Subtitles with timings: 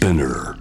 [0.00, 0.56] Spinner.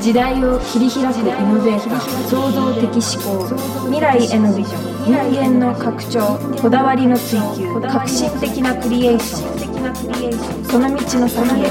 [0.00, 3.46] 時代を切り開くイノベーター創造的思考
[3.86, 10.64] 未来へのビジョン人間の拡張こだわりの追求革新的なクリエーション。
[10.64, 11.70] その道の先へ。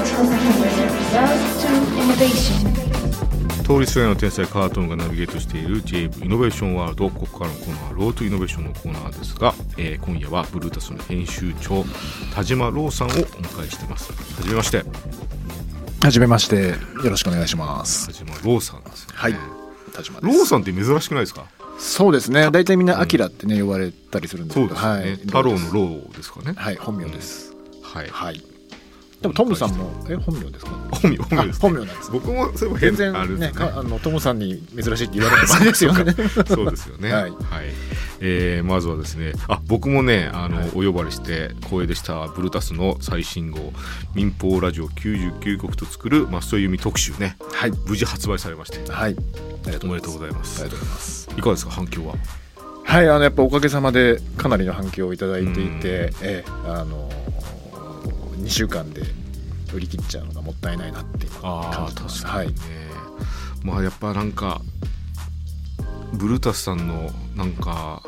[3.66, 11.84] 通りすがりの天才カートンがナビゲートしている JV イノベーションワールドここからのコーナーロートイノベーションのコーナーですが、えー今夜はブルータスの編集長
[12.32, 14.12] 田島ローさんをお迎えしてます。
[14.12, 14.84] はじめまして
[16.06, 16.68] はじめまして。
[16.68, 16.76] よ
[17.10, 18.06] ろしくお願いします。
[18.06, 19.34] 田島ローさんですねはい。
[19.92, 21.46] 田島ローさんって珍しくないですか？
[21.80, 22.48] そうですね。
[22.52, 24.76] 大体みんなアキラってね呼ばれたりするんですけど。
[24.76, 25.16] そうですよね、はい。
[25.16, 26.54] 太郎のローですかね。
[26.56, 26.76] はい。
[26.76, 27.56] 本名です。
[27.82, 28.08] はい。
[28.08, 28.40] はい
[29.22, 30.70] でもトムさんもえ本名ですか？
[30.92, 36.14] 本名本名ですあ本名なんです僕もそういえば全然ねあのトムさんに珍しいって言われるですよね
[36.46, 37.12] そうですよね。
[37.12, 37.34] ははいい、
[38.20, 42.26] えーまずはですね、あ、僕もね、あの、はいお呼ばれして光栄でした。
[42.28, 43.72] ブルータスの最新号。
[44.14, 47.36] 民放ラジオ99曲と作る増戸由美特集ね。
[47.52, 48.80] はい無事発売されまして。
[48.90, 49.16] はい
[49.66, 50.62] ありがおめでとうございます。
[50.62, 52.14] ありがとうございますいかがですか、反響は？
[52.84, 57.10] はいあのやっぱおかげさまでかなりの反響をいただいていうんてええあの
[58.38, 59.02] 2週間で
[59.74, 62.54] 売り切っちゃうのがもったいないなって今感じてますはいね。
[63.62, 64.60] まあ、やっぱなんか。
[66.14, 68.02] ブルータスさんの、なんか。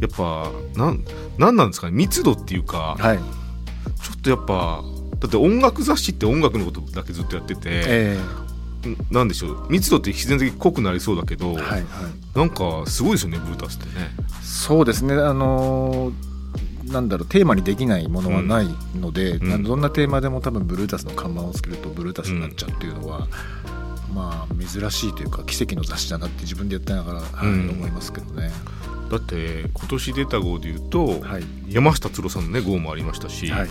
[0.00, 1.04] やっぱ、なん、
[1.38, 2.96] なんなんですかね、密度っていうか。
[2.98, 3.18] はい
[4.02, 4.82] ちょっとやっぱ。
[5.20, 8.18] だって音楽雑誌って音楽のことだけずっとやってて、え
[8.86, 9.66] んなんでしょう？
[9.70, 11.84] 密度って必然的に濃くなりそうだけど、えはいはい
[12.34, 14.10] なんかすごいですよねブルータスってね
[14.42, 16.33] そうですねあのー
[16.86, 18.68] なんだろうテーマにできないものはない
[18.98, 19.62] ので、うん。
[19.62, 23.28] どんなテーマでも多分ブルータスの看板をつけるとブルータスになっちゃうっていうのは、
[24.14, 28.50] まあ珍しいというか奇跡の雑誌だなって自分でやってながら、思いますけどね。
[29.10, 31.44] だって今年出た号でいうと、はい。
[31.68, 33.68] 山下達郎さんのね号もありましたし、はい。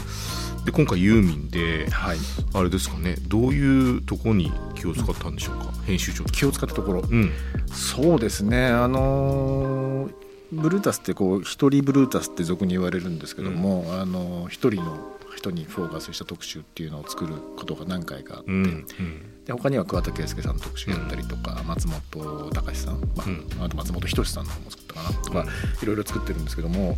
[0.66, 2.18] で今回ユーミンではい、
[2.54, 7.32] あれですかねどういうとこに気を使ったんでしょうか、編集長気を使ったところ、うん。
[7.68, 10.14] そうですねあのー
[10.54, 19.46] ブルータスってこう一人ブルータスって俗に言われるんですけども、あのー一人の人にフォーカスした特集っていうのを作ることが何回かあって、うんうん。
[19.46, 23.48] で他には桑田佳祐さんの特集やったりとか、松本隆さん、まあうん。
[23.66, 25.46] あと松本人志さんの方も作ったかなとか、
[25.82, 26.98] いろいろ作ってるんですけども、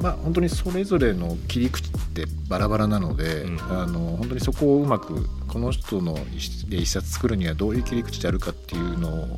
[0.00, 3.60] まあ、本当にそれぞれの切り口ってバラバラなので、うん。
[3.60, 9.36] あの本当にそこをうまくこの人の一冊作るにはどういう切り口であるかっていうの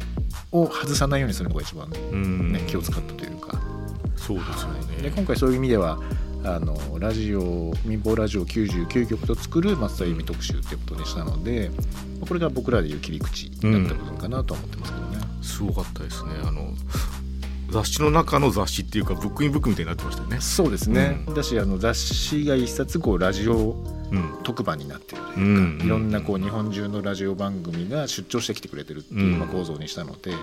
[0.53, 2.65] を外さないようにするのが一番、ねうん。
[2.67, 3.38] 気を使ったというか。
[4.29, 5.99] そうですよね、で今回そういう意味では
[6.45, 11.71] あのラジオ民放ラジオ99曲と作る松田由美特集っていうことにしたので
[12.21, 15.19] これが僕らでいう切り口になった部分かなとは思ってますけどね。
[15.43, 16.31] すごかったですね。
[16.45, 16.73] あの
[17.71, 20.41] 雑誌の中の雑誌っていうかブックインブックみたいになってましたよね。
[20.41, 21.35] そうですね、うん。
[21.35, 23.77] だしあの雑誌が一冊こうラジオ
[24.11, 24.39] うん。
[24.43, 25.81] 特番になってるというか、うん。
[25.85, 30.41] いろんなこう日本中のラジオ番組が出張してきてくれてるっていう構造にしたので、はい、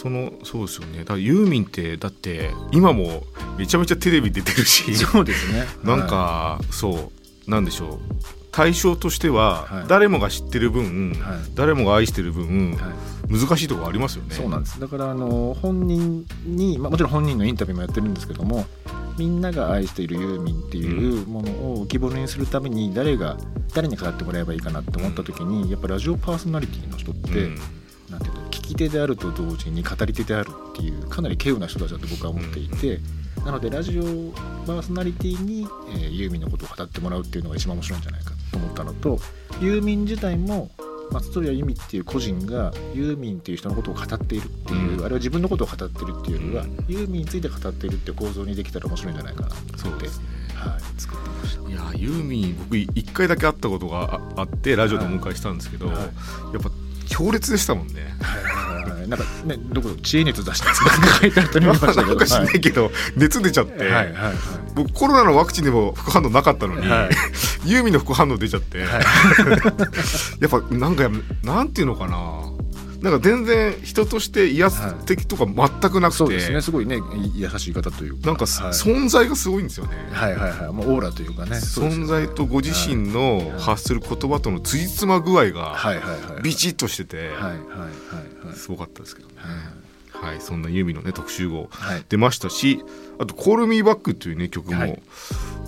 [0.00, 1.00] そのそうですよね。
[1.00, 3.22] だからユーミンってだって今も
[3.58, 4.94] めちゃめちゃテレビ出てるし。
[4.94, 5.66] そうですね。
[5.84, 7.12] なんか、そ
[7.46, 7.50] う。
[7.50, 8.24] なんでしょう。
[8.50, 9.84] 対象としては、はい。
[9.88, 11.38] 誰もが知ってる分、はい。
[11.54, 12.92] 誰もが愛してる分、は
[13.28, 13.38] い。
[13.38, 14.34] 難しいところありますよね。
[14.34, 14.80] そうなんです。
[14.80, 18.64] だからあの本人に、まあ、もちろん本人のインタビューもやってるんですけども
[19.18, 23.36] みんなが愛しているユーミンっていうものを浮き彫りにするために誰が
[23.74, 27.58] 誰に語ってもらえばいいかなって思った時にやっぱラジオパーソナリティの人って、うん。
[28.10, 33.00] なんていうの聞き手であると同時に語り手であるっていうかなり稀有な人たちだと僕は思っていて、
[33.44, 34.02] なのでラジオ
[34.66, 39.18] パーソナリティに、えーユーミンのことを語ってもらうっていうのが一番面白いんじゃないかと思ったのと
[39.60, 40.70] ユーミン自体も
[41.10, 45.04] 松任谷由実っていう個人がユーミンっていう人のことを語っているっていう、うん。
[45.04, 46.84] あれは自分のことを語ってるっていうよりは、うん。
[46.88, 49.78] ユーミンについて語っているっていう構造にできたら面白いんじゃないかなと思って。
[49.78, 50.24] そうですね。
[50.54, 51.70] はい、作ってみました。
[51.70, 55.96] いやユーミン僕一回だけ会ったことがああってラジオでお迎えしたんですけど、はい。
[55.96, 56.70] やっぱ
[57.10, 57.94] 強烈でしたもんね。
[58.22, 64.34] はいはいはいなんかねどこ知恵熱出したなんか書いてあったり見ましたけどなんか知んないけど、熱出ちゃって、はいはいはいはい
[64.76, 67.08] 僕コロナのワクチンでも副反応なかったのに、は
[67.66, 69.02] いユーミンの副反応出ちゃって、はい
[70.40, 71.10] やっぱなんか
[71.42, 72.52] なんていうのかな
[73.02, 76.60] なんか全然人として威圧的とか全くなくて、そうですね。
[76.60, 76.98] すごいね
[77.34, 78.26] い優しい方というか。
[78.26, 78.72] なんか、はい。
[78.72, 79.96] 存在がすごいんですよね。
[80.12, 80.72] はいはいはい。
[80.72, 81.56] もうオーラというかね。
[81.56, 86.42] 存在とご自身の発する言葉との辻褄具合がはいはいはい。
[86.42, 88.54] ビチッとしててはいはいはいはい。
[88.54, 89.34] すごかったですけどね。
[90.12, 92.04] はい、そんなユーミンのね特集号はい。
[92.08, 92.84] 出ましたし、
[93.18, 95.02] あと「Call Me Back」というね曲もはい。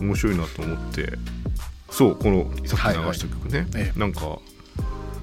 [0.01, 1.13] 面白いなと思って、
[1.91, 4.39] そうこのさっき流した曲ね、ええなんか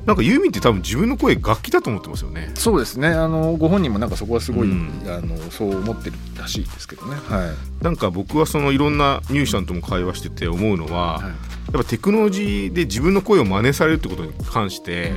[0.06, 2.52] なんかユーミンって多分自分の声楽器だと思ってますよね。
[2.56, 3.10] そうですね。
[3.10, 5.04] あのご本人もなんかそこはすごい、うん。
[5.06, 7.16] あのそう思ってるらしいですけどね。
[7.16, 11.24] はい、なんか僕はそのいろんなミュージシャンとも会話してて思うのは、はい。
[11.24, 15.14] やっぱテクノロジーで自分の声を真似されるってことに関して、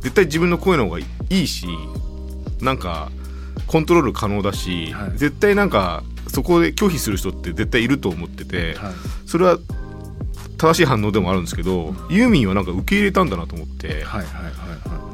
[0.00, 1.68] 絶対自分の声の方がいいし
[2.60, 3.12] なんか
[3.68, 5.10] コントロール可能だし、はい。
[5.12, 8.92] 絶対なんかそこで拒否する人って絶対いると思ってて、はい。
[9.26, 9.58] それは
[10.62, 14.50] 正しい反応でもあるんですけど、ユーミンはなんか受け入れたんだなと思って、はいはいはいは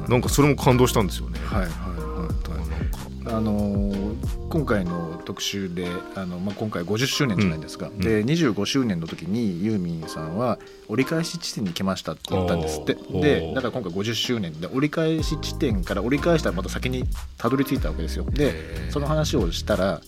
[0.06, 1.38] いなんかそれも感動したんですよね。
[1.44, 4.08] はいはいはいあのー
[4.48, 10.58] 今回の特集であの、まあ、今回50周年じゃないですか、んで25周年の時にユーミンさんは
[10.88, 12.94] 折り返し地点に来ましたって言ったんですって。
[12.94, 17.04] でだから今回50周年で折り返し地点から折り返したらまた先に
[17.36, 18.24] たどり着いたわけですよ。
[18.24, 20.00] でその話をしたら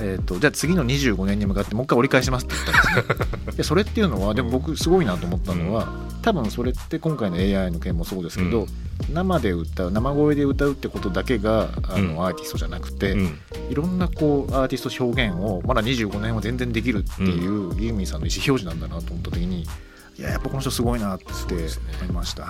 [0.00, 3.52] えー、とじゃあ次の25年に向かってもう一回折り返しますって言ったんですね。
[3.56, 5.88] でそれっていうのはでも僕すごいなと思ったのは、
[6.22, 8.68] 多分それって今回の AI の件もそうですけど、うん。
[9.12, 12.26] 生で歌う生声で歌うってことだけがあの、うん。
[12.26, 13.38] アーティストじゃなくて、うん。
[13.70, 19.66] いろんなこうアーティスト表現をまだ25年は全然できるっていう、ユーミンさんの意思表示なんだなと思った時に
[20.18, 22.48] いややっぱこの人すごいなって思いました、は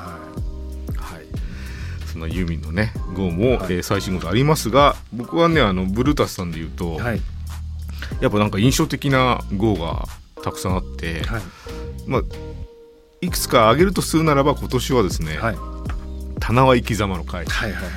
[0.96, 1.26] はい、
[2.06, 3.74] そんなユーミンのね GO も、はい。
[3.74, 7.20] えー最新号ありますが僕はねあのブルータスさんで言うと、いはい
[8.20, 10.06] やっぱなんか印象的な GO が
[10.42, 11.42] たくさんあって、はい。
[12.06, 12.22] まあ、
[13.20, 15.56] いくつか挙げるとするならば今年はですねはい
[16.40, 17.44] 「棚は生き様の会。
[17.46, 17.92] はいはいはい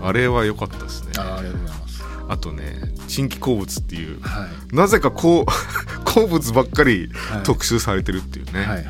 [0.00, 1.12] あれは良かったですね。
[1.18, 2.04] あーありがとうございます。
[2.28, 4.76] あとね新規鉱物っていうはい。
[4.76, 5.44] なぜかこう
[6.04, 7.42] 鉱物ばっかりはい。
[7.42, 8.86] 特集されてるっていうね、はいはい。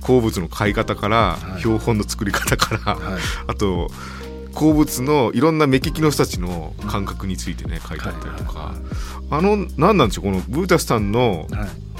[0.00, 1.60] 鉱物の買い方から、はい。
[1.60, 3.20] 標本の作り方から、はい。
[3.46, 3.90] あと
[4.58, 8.76] 鉱物のいろんな目利きの人たちの感覚についてね書いてあったりとか、はい。
[9.30, 11.46] あの何なんでしょうこのブータスさんの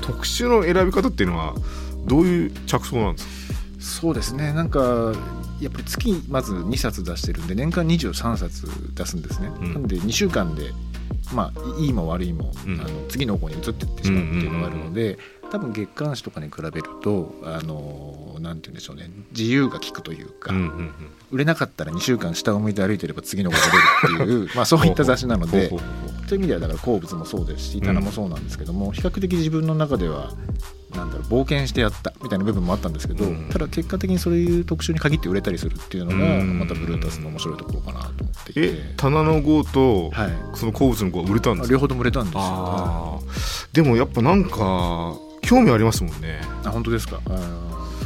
[0.00, 1.54] 特集の選び方っていうのは
[2.06, 3.58] どういう着想なんですか？
[3.78, 4.52] そうですね。
[4.52, 5.12] なんか
[5.60, 9.74] やっぱり月まず2冊出してるんで年間23冊出すんですね、うん。
[9.74, 10.72] なんで2週間で
[11.32, 12.80] まあいいも悪いも、うん。
[12.80, 15.18] あの次の方に移っていってしまうっていうのがあるので、
[15.50, 19.10] 多分月刊誌とかに比べるとあのなんて言うんでしょうね。
[19.36, 20.92] 自由が利くというか、うんうんうん。
[21.30, 23.62] 売れなかったら2週間下を向いて歩いてれば次の方が
[24.06, 25.68] 出るっていう まあそういった雑誌なので
[26.28, 30.32] という意味ではだから鉱物もそうですし棚もそうなんですけども、比較的自分の中では
[30.94, 33.48] なんだろう冒険してやったみたいな部分もあったんですけど、うん。
[33.50, 36.58] ただ結果的にそういう特集に限って売れたりするっていうのがうん。
[36.58, 41.72] またブルータスの面白いところかなと思っていて、え棚の号と、はい、その鉱物の号は売れたんですか？
[41.72, 42.40] 両方とも売れたんですよ。
[42.42, 43.74] あー。
[43.74, 45.14] でもやっぱなんか
[45.48, 46.40] 興味ありますもんね。
[46.64, 47.20] あ本当ですか？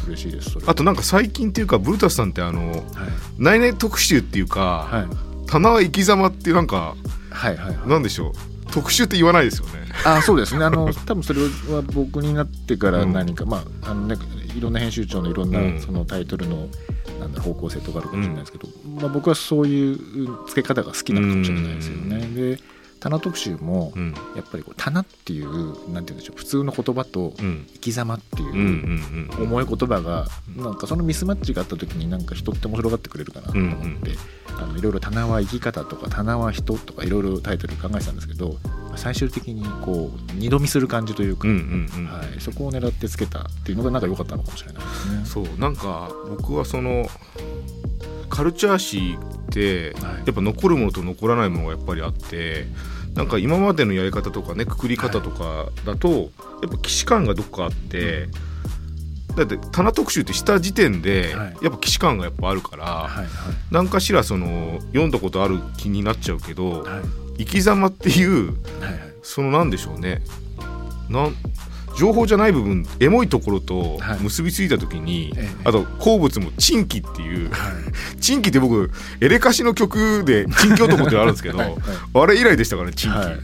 [0.07, 2.83] 嬉しいですあとなんか最近っていうかブルータスさんってあのはい。
[3.39, 5.09] 内々特集っていうか、は
[5.47, 5.47] い。
[5.49, 6.95] 棚は生き様っていうなんか
[7.31, 7.89] はいはいはい。
[7.89, 8.29] なんでしょ
[8.69, 8.73] う？
[8.73, 9.73] 特集って言わないですよね。
[10.05, 10.65] あそうですね。
[10.65, 14.17] あの 多分それは僕になってから何か、まああのね
[14.57, 15.81] いろんな編集長のいろんなうん。
[15.81, 16.69] そのタイトルの
[17.21, 18.69] なんだ方向性とかあるかもしれないですけど、
[19.01, 19.97] まあ、僕はそういう
[20.49, 22.19] 付け方が好きなのかもしれないですよね。
[22.35, 22.59] で
[23.03, 24.15] 棚特集もうん。
[24.37, 27.67] やっぱりこう棚っていうなんて言うんでしょう普通の言葉とうん。
[27.73, 30.27] 生き様っていう重い言葉が
[30.57, 34.13] なんかそのミスマッチがあった時になんか人って面白がってくれるかなと思って、
[34.57, 38.57] あのいろいろ棚は生き方とか棚は人とかいろいろタイトル考えてたんですけど
[38.97, 41.55] 最終的にこう二度見する感じというか、は
[42.37, 45.25] い、そこを狙ってつけたっていうのがなんか良かったのかもしれないですね。
[45.25, 47.07] そうなんか僕はその
[48.33, 50.15] カルチャー誌ってはい。
[50.25, 52.67] やっぱ残るものと残らないものがやっぱりあって
[53.15, 56.31] なんか今までのやり方とかねくくり方とかだと、やっ
[56.63, 58.29] ぱ既視感がどっかあって、
[59.37, 61.57] だって棚特集ってした時点で、はい。
[61.63, 63.11] やっぱ既視感がやっぱあるから、
[63.71, 67.01] 何かしらその読んだことある気になっちゃうけど、は
[67.37, 67.45] い。
[67.45, 68.57] 生き様っていう
[69.23, 70.23] そのなんでしょうね。
[71.11, 71.35] なん
[71.97, 74.21] 情報じゃない部分エモいところとはい。
[74.21, 75.49] 結びついた時に、ええ。
[75.65, 77.57] あと鉱物もチンキっていうは
[78.17, 78.21] い。
[78.21, 81.69] チンキって僕エレカシの曲で「チンキ男」ってのあるんですけど、 はい。
[81.69, 81.79] はい。
[82.15, 83.27] あれ以来でしたからねチンキ、はい。
[83.27, 83.39] はい。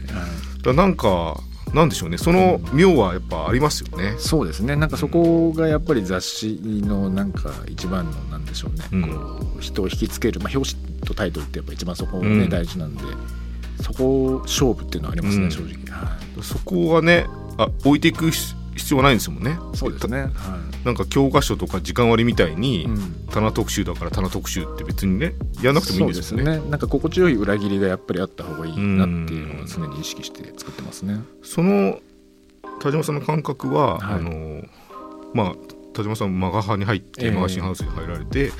[0.63, 1.39] だなんか
[1.73, 2.17] なんでしょうね。
[2.17, 4.15] その妙はやっぱありますよね。
[4.17, 4.75] そうですね。
[4.75, 9.01] なんかそこがやっぱり雑誌のなんか一番のなんでしょうね、うん。
[9.03, 12.49] こう人を引きつける、まあ、表紙とタイトルってやっぱ一番そこね、うん。
[12.49, 13.03] 大事なんで。
[13.81, 15.51] そこ勝負っていうのはありますね、うん。
[15.51, 17.27] 正直、はそこはね
[17.59, 18.55] あ置いていく必
[18.91, 19.59] 要はないんですもんね。
[19.73, 20.29] い、そうですね、は
[20.85, 26.57] なんか教科書とか時間割みたいに、いうん棚特集だから棚特集って別にねやらなくてもいいんですよね。
[26.57, 31.19] ねなんか心地よい裏切りがやっぱりあった方がいいなっていうのは常に意識して作ってますね。
[31.43, 31.99] その
[32.81, 34.63] 田島さんの感覚は、はいあの
[35.33, 35.53] まあ
[35.93, 38.51] 田島さんマガハに入って、ええマガシンハウスに入られて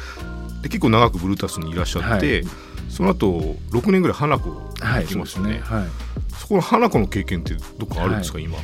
[0.61, 2.47] で結構長くブルータスにいらっしゃって、はい
[2.89, 5.77] その後6年ぐらい花子はい、行きましたね,、ですね。
[5.77, 5.87] はい。
[6.39, 8.57] そこの花子の経験ってどっかあるんですか、今？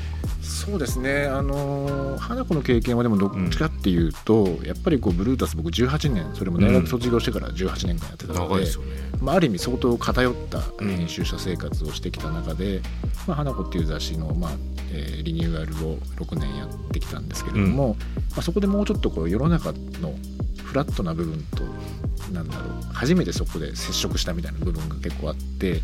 [0.56, 1.26] そうですね。
[1.26, 8.92] あの花子の経験はでもどっちかっていうと、やっぱりこうブルータス僕18年それも大学卒業してから18年間やってたので、長いですよね。
[9.22, 12.82] まあ、ある意味相当偏った編集者生活をしてきた中で
[13.28, 14.52] 「まあ、花子」っていう雑誌の、まあ
[14.92, 17.98] えーリニューアルを6年やってきたんですけれども、
[18.32, 20.14] まあ、そこでもうちょっとこう世の中の
[20.64, 21.64] フラットな部分と
[22.32, 25.82] なんだろう初めてそこで接触したみたいな部分が結構あって、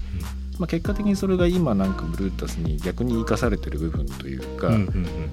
[0.61, 4.81] まあ、結果的にそれが今なんかブルータスに逆に生かされてる部分というか、うんうん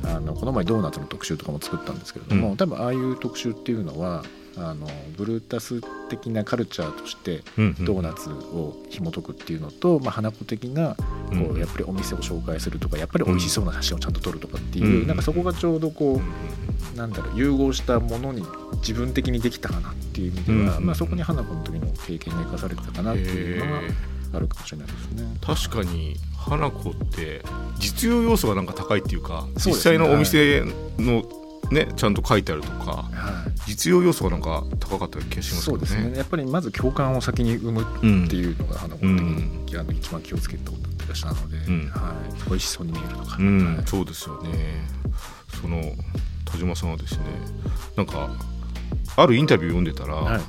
[0.03, 0.11] うん。
[0.11, 2.57] あのこの前ドーナツの特集とかも作ったんですけれども、うん。
[2.57, 4.25] 多分ああいう特集っていうのは
[4.57, 4.87] あの
[5.19, 7.85] ブルータス的なカルチャーとしてうんうん。
[7.85, 11.57] ドーナツを紐解くっていうのと、まあ、花子的なこうん。
[11.57, 18.43] うやっぱりお店を紹介するとかやっぱり美味しそうな写真をちゃんと撮るとかっていう、うんなんかそこがちょうどこうんうなんだろう融合したものに
[18.77, 25.37] 自分的にできたかなっていう意味では、うんまあ、そこに花子の時の経験が生かされてたかなっていうのはへーあるかもしれないですね。
[25.41, 27.43] 確かに花子って
[27.79, 29.73] 実用要素がなんか高いっていうかね。
[29.73, 30.65] 際のお店
[30.99, 31.25] の
[31.71, 33.71] ねちゃんと書いてあるとかはい。
[33.71, 36.11] 実用要素がなんか高かった気がしますけどそうですね。
[36.11, 36.17] ね。
[36.19, 41.89] やっぱりまず共感を先に生むうんっていうのが花子的に、あの一番気をつけたことだったりしたので、うん。
[41.91, 42.15] は
[42.47, 43.77] い、美味しそうに見えるとか、うん。
[43.77, 43.87] はい。
[43.87, 44.99] そうですよね。
[45.61, 45.83] その
[46.45, 47.25] 田島さんはですね
[47.97, 48.31] なんか
[49.17, 50.41] あるインタビュー読んでたら、はい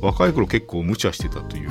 [0.00, 1.68] 若い頃結構無茶してたという。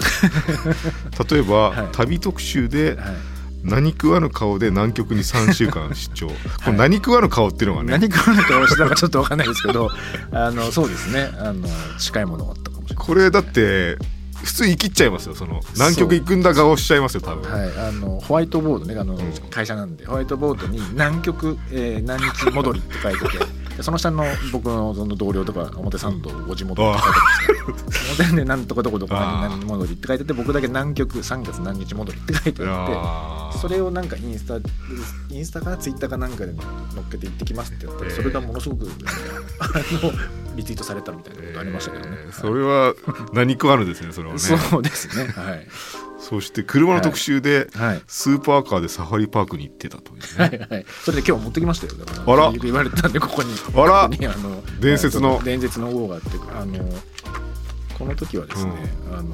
[1.29, 1.87] 例えば、はい。
[1.91, 3.15] 旅特集ではい。
[3.63, 6.27] 何食わぬ顔で南極に3週間出張、
[6.63, 7.91] この何食わぬ顔っていうのがね。
[7.91, 9.89] 何かの顔してたかちょっとわかんないですけど
[10.31, 11.29] あのそうですね。
[11.39, 11.67] あの
[11.97, 13.05] 近いものがあったかもしれない。
[13.05, 13.97] これだって
[14.43, 15.35] 普通生きっちゃいますよ。
[15.35, 18.95] その南極行くんだ顔しちゃいますよ多分、はい、あのホワイトボードね。
[18.97, 19.19] あの、
[19.49, 20.05] 会社なんで。
[20.05, 23.37] ホワイトボードに「南極、えー何日戻り」って書いてて。
[23.39, 23.45] で
[23.83, 33.61] その下の僕のその同僚とか表参道5時戻りって書いてあるんですよ表で何とかどこどこ何何戻りって書いてて僕だけ南極3月何日戻りって書いてあってー。
[33.61, 34.57] それをなんかインスタ
[35.29, 36.61] インスタかなツイッターかなんかで乗
[37.01, 38.15] っけて行ってきますってやったらえー。
[38.15, 38.87] それがものすごく、
[39.59, 40.11] あの
[40.55, 42.31] リツイートされたみたいなことありましたけどね、えー。
[42.31, 42.93] それは
[43.33, 44.39] 何食わぬですねそれはね。
[44.39, 45.67] そうですねはい
[46.19, 48.01] そして車の特集で、はい。
[48.07, 51.93] スーパーカーでサファリパークに行ってたというね、 はいはい、それで今日持ってきましたよ。
[52.25, 52.51] あら。
[52.51, 53.53] 言われたんでここに。
[53.73, 54.03] あら。
[54.03, 55.41] あの伝説の。
[55.43, 56.77] 伝説の号があってあの
[57.97, 58.71] この時はですね、
[59.11, 59.33] あの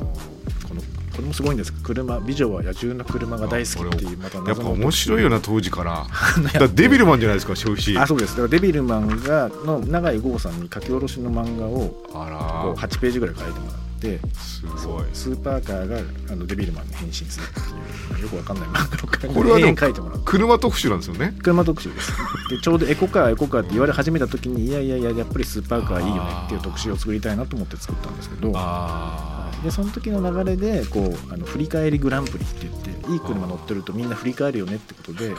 [0.67, 0.81] この
[1.15, 1.71] これもすごいんです。
[1.71, 6.07] けど車美女は野獣の車が大好きっていうまたやっぱ面白いよな当時から。
[6.59, 8.31] だデビルマンじゃないですか消費あそうです。
[8.31, 15.05] だからデビルマンがの永井豪さんに書き下ろしの漫画をこうあ8ページぐらい書いてもらってらすごい。
[15.13, 15.97] スーパーカーが
[16.31, 21.33] あのデビルマンに変身するっていうよくわかんない漫画を書いてこれはでも絵描いてもらって車特集なんですよね？
[21.41, 22.11] 車特集です。
[22.49, 28.51] でちょうどエコカーエコカーって言われ始めた時にいやいやいややっぱりスーパーカーいいよねっていう特集を作りたいなと思って作ったんですけど。
[28.55, 35.33] あでその時の流れでこうあの振り返りグランプリって言っていい車乗ってるとみんな振り返るよねってことで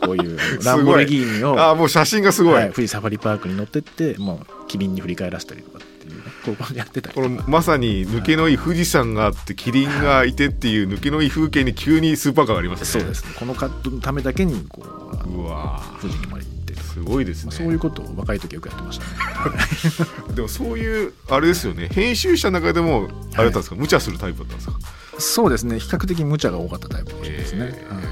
[0.00, 5.84] こういう ランボルギーニをあーもう写真がすごい、はい、サファリパークに乗ってってもうキリンに振り返らせたりとか
[6.52, 12.86] っていうねこうやってたりことのまさに抜けのいい富士山があってキリンがいてっていう抜けのいい風景に急にスーパーカーがありますね。
[12.86, 13.32] そうですね。
[13.38, 19.10] このカットのためだけにこううわ富士にまで行ってすごいですまあ、ね、そういうことを若い時よくやってましたね。
[20.34, 21.88] でもそういうあれですよね。
[21.92, 24.78] 編集者の中でもあれだったんですか、無茶するタイプだったんですか？
[25.18, 25.78] そうですね。
[25.78, 27.70] 比較的無茶が多かったタイプですね。
[27.72, 28.04] えーはい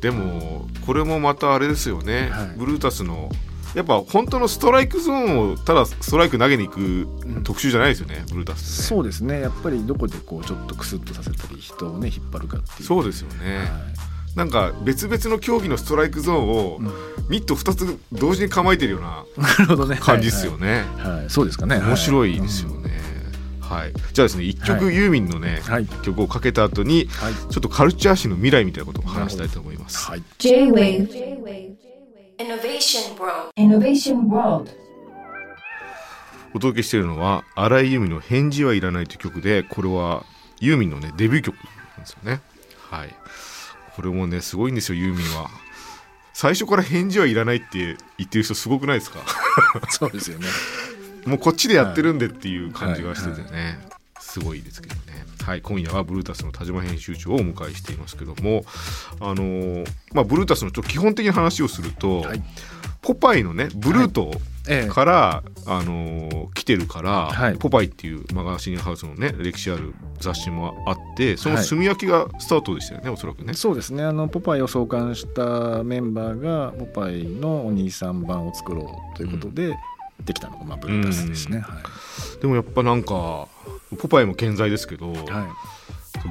[0.00, 2.58] でもこれもまたあれですよね、はい。
[2.58, 3.30] ブルータスの
[3.76, 7.06] やっぱ本当のストライクゾーンをただストライク投げに行く
[7.44, 8.88] 特集じゃないですよね、ブルータスってね。
[8.88, 9.40] そうですね。
[9.42, 12.88] やっぱりどこでこうちょっとクスッとさせたり人をね引っ張るかっていう。
[12.88, 13.66] そうですよね、はい。
[14.34, 16.90] なんか別々の競技のストライクゾーンをうん。
[17.28, 19.96] ミット2つ同時に構えてるようななるほどね。
[19.96, 21.30] 感じですよね、はい、はいはい。
[21.30, 21.78] そうですかね。
[21.80, 22.90] 面白いですよね、
[23.60, 23.92] はい。
[24.12, 24.94] じゃあですね一曲はい。
[24.94, 25.86] ユーミンのね、はい。
[25.86, 27.34] 曲をかけた後にはい。
[27.34, 30.22] ちょっとカルチャー史の未来みたいなことを話したいと思います、はい。
[30.38, 31.08] J-Wave
[32.38, 33.50] Innovation World.
[33.56, 34.70] Innovation World.
[36.54, 40.24] お届けしているのは荒井由実の「返事はいらない」という曲でこれは
[40.60, 41.60] ユーミンのねデビュー曲な
[41.98, 42.40] んですよね。
[42.90, 43.14] はい。
[43.94, 45.50] これもねすごいんですよユーミンは。
[46.32, 49.20] 最初から返事はいらないって言ってる人すごくないですか？
[49.90, 50.46] そうですよね。
[51.26, 53.78] もうこっちでやってるんでっていう感じがしててね、
[54.36, 55.24] すごいですけどね。
[55.42, 58.64] はい今夜はブルータスの田島編集長をお迎えしていますけども
[59.20, 62.42] あのーまあブルータスのちょっと基本的な話をすると、はい。
[63.00, 64.32] ポパイのねブルート、
[64.68, 64.88] ええ。
[64.88, 67.56] から、あのー来てるから、はい。
[67.56, 71.64] ポパイっていうマガジンハウスのね歴史ある雑誌もあってそのはい。
[71.64, 73.54] 炭焼きがスタートでしたよね、おそらくね。
[73.54, 74.02] そうですね。
[74.02, 79.78] あのポパイを創刊したメンバーがポパイのお兄さん版を作ろうということで、
[80.24, 81.64] できたのがまあブルータスですね、
[82.40, 83.46] でもやっぱなんか
[83.98, 85.22] ポパイも健在ですけど、はい、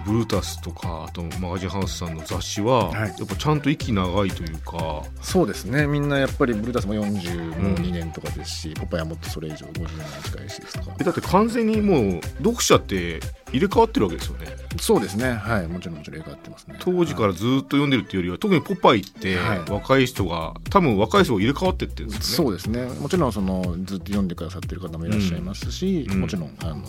[0.05, 3.09] ブルータスとかあとマガジンハウスさんの雑誌は、はい。
[3.09, 5.03] やっぱちゃんと息長いというか。
[5.21, 5.87] そうですね。
[5.87, 10.95] みんなやっぱりブルータスも42年とかですし、ポパイはもっとそれ以上50年近いしですとか。
[10.99, 13.19] えだって完全にもう読者って
[13.55, 14.47] 入れ替わってるわけですよね。
[14.77, 15.31] そうですね。
[15.31, 15.67] はい。
[15.67, 16.75] もちろんもちろん映画やってますね。
[16.79, 19.59] 当時からずっと読んでるっていうよりは特に「ポパイ」ってはい。
[19.69, 22.59] 若い人が多分若い人が入れ替わってってるんですよね。
[22.59, 22.99] そうですね。
[22.99, 26.21] もちろんそのずっと読んでくださってる方もいらっしゃいますし、うん。
[26.21, 26.83] もちろんあの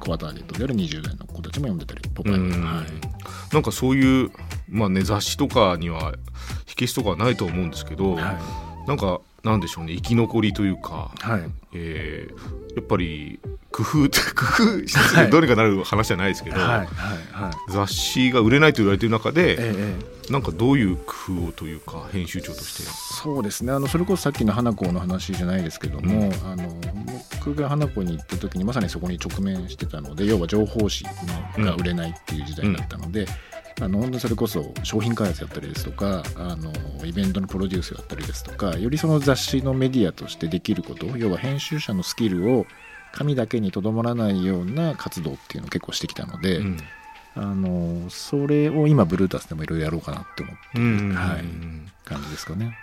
[0.00, 2.64] コアターゲットである20代の子たちも読んでたりポパイも、うん。
[2.64, 4.30] はい、なんかそういう、
[4.68, 6.14] まあね、雑誌とかには
[6.64, 8.38] 火消しとかはないと思うんですけど、は
[8.86, 9.94] なんかなんでしょうね。
[9.96, 11.42] 生き残りというか、いはい
[11.74, 13.40] えーやっぱり
[13.72, 15.30] 工夫工夫しつつはい。
[15.30, 17.52] どうにかなる話じゃないですけど、はいはいはい。
[17.68, 19.96] 雑誌が売れないと言われてる中で、えええ
[20.28, 20.32] え。
[20.32, 22.82] なんかどういう工夫をというか編集長として？
[22.84, 23.72] そうですね。
[23.72, 26.72] あのそれこそさっきの花子の話じゃないですけども、あの
[27.44, 31.04] 僕が花子に行った時にまさにそこに直面してたので要は情報誌
[31.58, 33.26] のが売れないっていう時代だったので、
[33.80, 36.72] あの本当にそれこそ商品開発やったりですとかあの
[37.04, 42.66] イベントのプロデュースやったりですとかよりその雑誌のメディアとしてできること要は編集者のスキルを
[43.12, 46.76] 紙だけにとどまらないような活動っていうのを結構してきたので、うん。
[47.36, 51.44] あのそれを今ブルータスでもいろいろやろうかなって思ってうんはい
[52.04, 52.76] 感じですかね。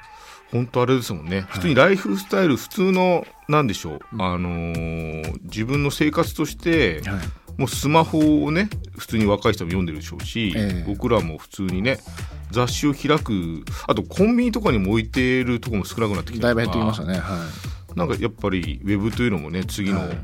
[0.52, 7.20] 本当あれですもんね、普通にライフスタイル普通のなんでしょう、あのー自分の生活としてはい
[7.58, 12.00] もうスマホをね普通に若い人も読んでるでしょうし、ええ僕らも普通にね
[12.52, 17.20] 雑誌を開くあとコンビニとかにも置いてるところも少なくなってきただいぶ減ってきましたねね。
[17.20, 17.50] は
[17.96, 19.94] なんかやっぱりウェブというのもね次い。
[19.94, 20.18] の、はい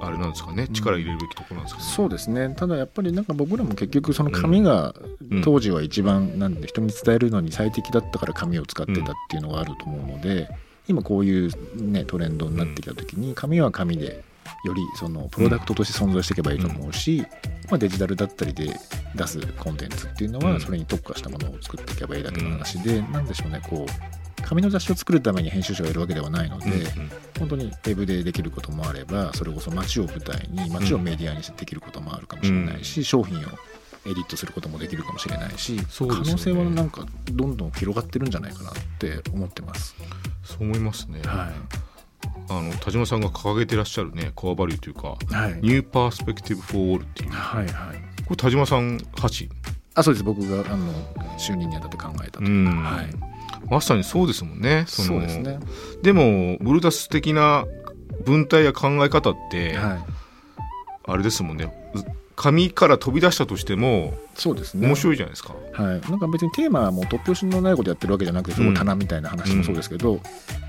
[0.00, 2.54] あれなんですかね力入れるべきところなんですかね、そうですね。
[2.54, 4.94] ただやっぱりなんか僕らも結局その紙が
[5.30, 10.48] うん当時は一番なんで人に伝えるのに最適だったから紙を使ってたっていうのがあると思うので、
[10.88, 14.22] 今こういうねトレンドになってきた時に紙は紙で
[14.64, 17.24] よりそのプロダクトとして存在していけばいいと思うし、
[17.70, 18.78] まあ、デジタルだったりで
[19.14, 20.54] 出すコンテンツっていうのうん。
[20.54, 26.84] はそれに特化したものを作っていけばいいだけの話で、なんでしょうねこう紙の雑誌を作るために編集者がいるわけではないので、うんうん。
[27.38, 33.40] 本当にウェブでできることもあればそれこそ街を舞台に街をメディアにしてできることもあるかもしれないし、商品を
[34.06, 35.84] エディットすることもできるかもしれないし、ね。
[35.88, 39.94] 可能性はなんかどんどん広がってるんじゃないかなって思ってます。
[40.44, 41.50] そう思いますね、は
[42.48, 47.30] あの田島さんが掲げてらっしゃるねコアバリューというかい、はい、 New Perspective for All っていう。
[47.30, 48.14] こはいはい。
[48.26, 49.48] れ田島さん発
[49.94, 50.24] あそうです。
[50.24, 50.92] 僕があの
[51.38, 52.50] 就任にあたって考えたという。
[52.50, 52.82] うん。
[52.82, 53.06] か、はい、
[53.70, 54.84] まさにそうですもんね。
[54.86, 55.58] のそうですね、
[56.02, 57.64] でもブルータス的な
[58.24, 60.04] 文体や考え方って、はい、
[61.04, 61.72] あれですもんね。
[61.94, 61.98] う
[62.36, 64.86] 紙から飛び出したとしてもそうですね。
[64.86, 68.74] 面白いじゃないですか、はい、なんか別にテーマはもう突拍子のないことやってるわけじゃなくて、うん。
[68.74, 70.20] 棚みたいな話もそうですけど、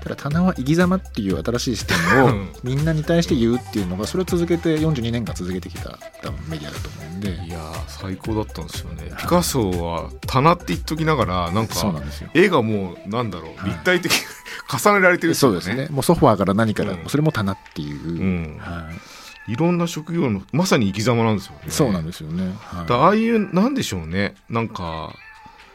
[0.02, 2.52] ただ棚は生き様っていう新しい視点をうん。
[2.62, 7.30] みんなに対して言うっていうのがそれを続けて42年間続けてきた多分メディアだと思うんで。
[7.46, 9.10] いやー最高だったんですよね。
[9.18, 12.30] ピカソは棚って言っときながらなんかそうなんですよ。
[12.34, 13.70] 絵がもうなんだろう、はい。
[13.70, 14.18] 立体的に
[14.72, 15.88] 重ねられてるっていそうですね。
[15.90, 16.98] もうソファーから何から、うん。
[17.08, 18.58] それも棚っていう、うん。
[18.58, 19.15] はい
[19.54, 21.58] ろんな職業のまさに生き様なんですよね。
[21.68, 22.86] い、そうなんですよね、はい。
[22.86, 24.34] だああいうなんでしょうね。
[24.48, 25.14] なんか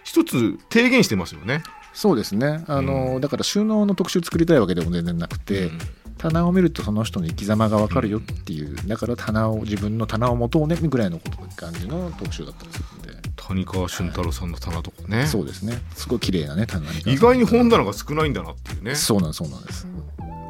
[0.03, 1.63] 一つ提言してますよね。
[1.93, 2.63] そうですね。
[2.67, 3.21] あの、うん。
[3.21, 5.79] だから収納の特集作りたいわけでも全然なくて、うん。
[6.17, 15.81] 棚を見るとその人の生き様が分かるよっていう、だから棚を自分の棚を持とうねぐらいのこと感じの特集だったりするんで、谷川俊太郎さんの棚とかね、そうですね。
[15.95, 18.93] すごい綺麗なね棚に意外に本棚が少ないんだなっていうね。
[18.93, 19.87] そうなんそうなんです、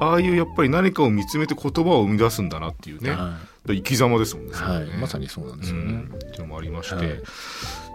[0.02, 4.54] ああいうやっぱり何かを見つめて言葉を生み出すんだなっていうね、はら生き様ですもんね。
[4.54, 6.16] はい、まさにそうなんですよね、うん。
[6.16, 7.06] っていうのもありまして、はい。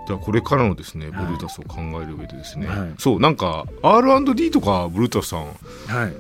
[0.07, 1.27] じゃあこれからのですねブはい。
[1.33, 2.95] ルータスを考える上でですね、はい。
[2.99, 5.53] そうなんか R&D とかブルータスさんは
[6.07, 6.15] い。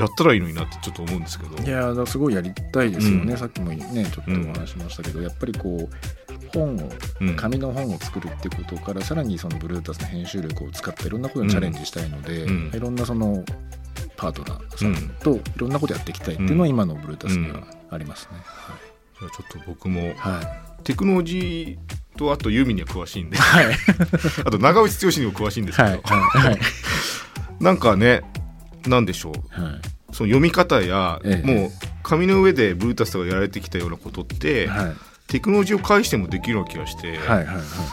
[0.00, 1.62] やったらいいのになってちょっと思うんですけど。
[1.62, 3.38] いやすごいやりたいですよね、うん。
[3.38, 6.90] さっきもねちょっとお話ししましたけど、やっぱりこう本を
[7.20, 7.36] うん。
[7.36, 12.70] 紙の本を作るってことからさらにそのブルータスの編集力を使っていろんなことにチャレンジしたいので、うん。
[12.74, 13.44] いろんなその
[14.24, 18.38] パートナーさんといろんなことやっていきたいっていうのは今のブルータスにはありますね。
[19.20, 20.40] じゃあちょっと僕もは
[20.80, 23.36] い、テクノロジーとあとユーミンには詳しいんで。
[23.36, 23.66] はい、
[24.44, 26.58] あと長渕剛にも詳しいんですけど、はい、はい、はい、
[27.60, 28.22] なんかね
[28.86, 29.62] なんでしょう。
[29.62, 29.80] はい、
[30.12, 31.46] その読み方や、ええ。
[31.46, 31.70] もう
[32.02, 37.52] 紙の上でブルータスがやられてきたようなことって、はい、テクノロジーを介してもできるような気がして、はい、はい、は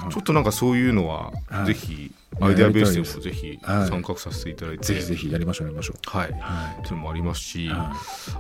[0.10, 1.66] い、ちょっとなんかそういうのは、はい。
[1.68, 3.88] ぜひアイデアベースでもぜひはい。
[3.88, 6.34] 参画させていただいて、ぜひぜひやりましょうやりましょはい、う。
[6.40, 7.94] はっていうのもありますし、い、は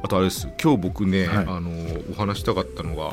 [0.03, 0.47] あとあれです。
[0.61, 1.45] 今日僕ね、はい。
[1.47, 1.71] あの
[2.11, 3.11] お話したかったのが、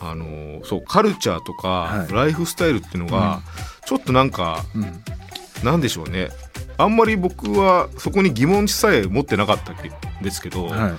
[0.00, 2.12] あのそうカルチャーとか、はい。
[2.12, 3.40] ライフスタイルっていうのが、
[3.86, 5.02] ちょっとなんかえ、うん、
[5.64, 6.28] なんでしょうね。
[6.76, 9.76] あんまり僕はそこに疑問さえ持ってなかったん
[10.22, 10.92] ですけど、はい、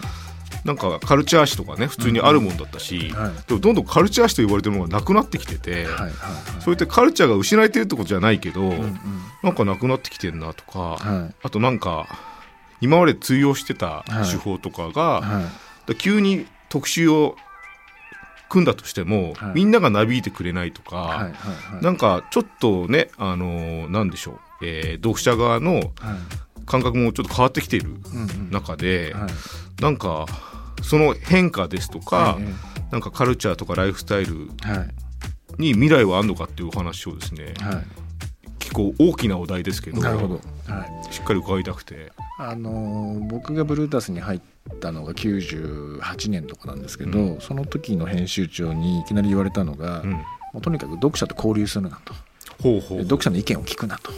[0.66, 3.34] なんかカルチャー誌とかね普通にあるもんだったし、はい。
[3.48, 6.12] でもどんどんカルチャー誌と呼ばれてるものがなくなってきてて、はいはい
[6.62, 9.00] そういったカルチャーが失われてるってことじゃないけど、うんうん。
[9.44, 11.36] なんかなくなってきてんなとか、はい。
[11.44, 12.08] あとなんか
[12.82, 15.44] 今まで通用してたはい手法とかが、はい。
[15.88, 17.36] だ急に特集を
[18.50, 19.52] 組んだとしても、はい。
[19.56, 21.84] みんながなびいてくれないとか、はいはいはい。
[21.84, 25.86] なんかちょっとね、あのーなんでしょう、えー読者側のはい
[26.70, 28.52] 感覚もちょっと変わってきているうんうん。
[28.52, 29.82] 中で、はい。
[29.82, 30.28] なんか
[30.84, 32.46] その変化ですとか、え
[32.92, 34.50] なんかカルチャーとかライフスタイル
[35.58, 37.82] に未来はあるのかっていうお話をですねは
[38.60, 40.42] 結構大きなお題ですけどいなるほど。
[40.68, 41.14] はい。
[41.14, 42.12] しっかり伺いたくて。
[42.38, 44.42] あのー僕がブルータスに入っ
[44.80, 50.12] たのが98年とかなんですけど、うその時の編集長にいきなり言われたのが、うん。
[50.12, 50.24] も
[50.56, 52.14] うとにかく読者と交流するなと
[52.62, 54.12] 読者の意見を聞くなと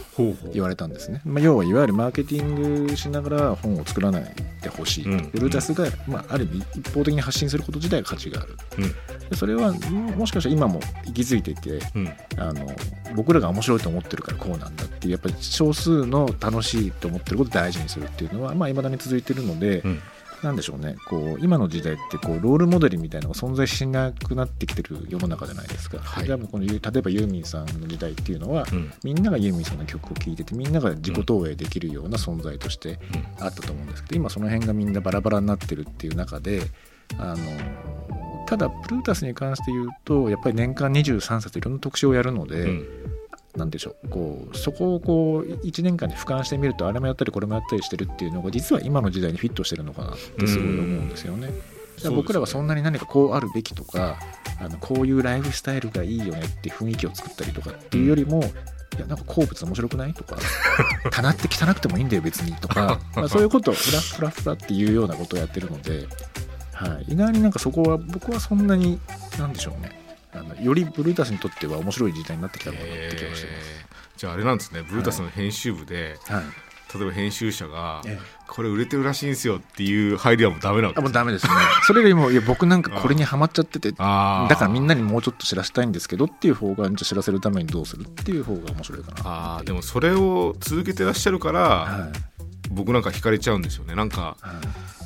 [0.52, 5.04] 言われたんですね、まあ、要はいわゆるマーケティングしながら本を作らないでほしい。
[5.04, 5.30] と、うん。
[5.32, 8.56] ブルータスが、まあ、ある意味一方的に発信すること自体が価値がある。
[8.78, 9.28] うん。
[9.28, 12.08] でそれはももしかしたら今も息づいていてうん。
[12.38, 12.66] あの
[13.14, 20.02] 僕らが面白いと思ってるからこうなんだっていうやっぱり少数の楽しいと思ってることを大事にするっていうのはまあ未だに続いてるので、うん
[20.42, 20.96] なんでしょうね。
[21.08, 26.26] こう今の時代ってこうロールモデルみたいなのが存在しなくなってきてる世の中じゃないですか、はい。
[26.26, 28.92] じゃあこの例えばユーミンさんの時代っていうのは、うん。
[29.04, 32.98] みんながユーミンさんの曲を聴いててみんなが自己投影できるような存在として
[33.38, 36.62] あったと思うんですけど今その辺がみんなバラバラになってるっていう中で
[37.18, 42.88] あのただプルータスに関して言うとやっぱり年間23冊いろんな特集をやるので、うん
[43.56, 44.08] なんでしょう。
[44.08, 51.50] こうそこをこう1年間で俯瞰してみるとあれもやったりこれもやったりしてるっていうのが実は今の時代にフィットしてるのかなってすごい思うんですよね。
[52.10, 54.18] 僕らはそんなに何かこうあるべきとか
[54.58, 58.42] あのこういうライフスタイルがいいよねって雰囲気を作ったりとかっていうよりも、
[58.96, 60.36] いやなんか鉱物面白くないとか
[61.10, 66.06] 棚って汚くてもいいんだよ別にとか、 まあ、そういうことをフラフラフラっていうようなことをやってるので、
[66.72, 68.98] はい、意外になんかそこは僕はそんなに
[69.38, 70.01] なんでしょうね
[70.34, 74.82] あのよりブルータスにとっては面白い時代になってきたのかなって気がしてえーじゃああれなんですね。
[74.82, 76.32] ブルータスの編集部で、ます。
[76.32, 76.44] はい。
[76.94, 78.42] 例えば編集者がええ。
[78.46, 81.52] これ売れてるらしいんですよっていう入りはもうダメなわけあもうダメですね。
[81.86, 92.18] それよりもいや僕なんかこれにはまっちゃってて だからみんなにもうちょっと知らせたいんですけどっていう方がじゃあ知らせるためにどうするっていう方が面白いかなあーでもそれを続けてらっしゃるから、はい。
[92.70, 93.94] 僕なんか惹かれちゃうんですよね。
[93.94, 95.01] なんかはい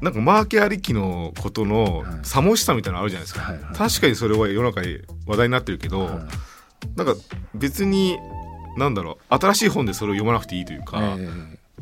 [0.00, 2.18] なんかマーケありきのことのはい。
[2.22, 6.18] さもしさみたいなのあるじゃないですか、はいはい確かにそれは世の中に話題になってるけど、はい。
[6.96, 7.14] なんか
[7.54, 8.18] 別に
[8.76, 11.28] なんだろう新しい本でそれを読まなくていいというか、え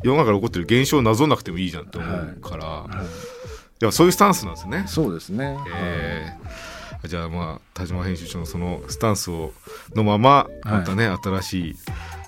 [0.03, 3.05] 世の中で起こってる現象をなぞんなくてもいいじゃんって思うから、えはい。
[3.05, 4.85] いやそういうスタンスなんですね。
[4.87, 5.57] そうですね。
[5.75, 9.53] えーじゃあまあ田島編集長のそのスタンスを
[9.93, 11.75] のまままたね、新しい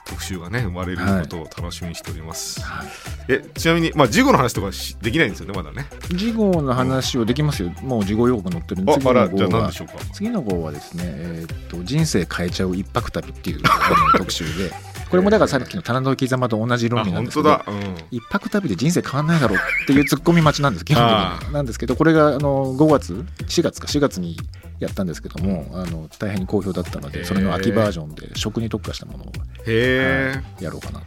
[0.06, 2.62] 特集がね生まれることを楽しみにしております。
[2.62, 2.88] はい
[3.28, 5.88] えちなみにまあ事後の話とかしできないんですよねまだね。
[6.10, 7.70] 次号の話をできますよ。
[7.82, 9.94] もう次号用語載ってるんであ次のあらじゃあ号は何でしょうか。
[10.14, 13.62] 次の号はですね、えーっと人生変えちゃう一泊旅っていう
[14.18, 14.72] 特集で、
[15.10, 17.50] これもだからさっきの棚の生き様と同じ論あ理なんですけど。
[17.50, 17.96] うん。
[18.12, 24.38] 一泊旅で人生変わんないだろうっていうツッコミ待ちなんです基 本あ的になんですけどこれがあの5月4月か4月に
[24.80, 29.32] やったんですけどもあの大変に好評だったのでそれの秋バージョンで食に特化したものを、
[29.68, 31.06] やろうかなと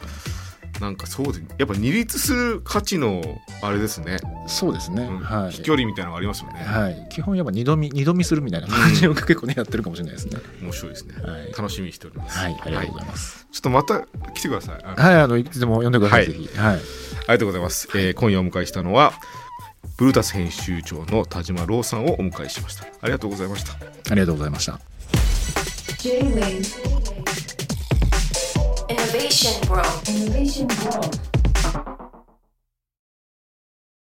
[0.83, 3.23] なんかそうでやっぱ二立する価値の
[3.62, 4.18] あれですね。
[4.49, 5.18] そうですね、うん。
[5.21, 5.53] はい。
[5.53, 6.59] 飛距離みたいなのがありますよね。
[6.59, 10.40] はい、基本やっぱ二度見二度見するみたいな感じを結構ねやってるかもしれないですね。
[10.61, 11.14] 面白いですね。
[11.23, 11.53] はい。
[11.57, 12.37] 楽しみにしております。
[12.37, 12.59] はい。
[12.61, 13.47] ありがとうございます。
[13.53, 14.01] ちょっとまた
[14.35, 14.81] 来てください。
[14.83, 16.33] あのはい、あのいつでも呼んでください、はい。
[16.33, 16.59] ぜひ。
[16.59, 16.75] はい。
[16.75, 16.83] あり
[17.29, 17.88] がとうございます。
[17.95, 19.12] えー今夜お迎えしたのは
[19.97, 22.87] ブルータス編集長の田島ローさんをお迎えしました。
[23.01, 23.75] ありがとうございました。
[24.11, 24.81] ありがとうございました
[29.33, 30.09] Innovation World.
[30.09, 31.32] Innovation World